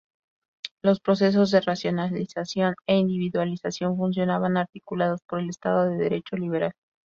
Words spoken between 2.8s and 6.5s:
e individualización funcionaban articulados por el Estado de Derecho